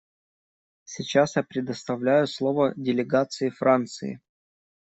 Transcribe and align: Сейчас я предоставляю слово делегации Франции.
Сейчас 0.83 1.35
я 1.35 1.43
предоставляю 1.43 2.25
слово 2.25 2.73
делегации 2.75 3.49
Франции. 3.49 4.19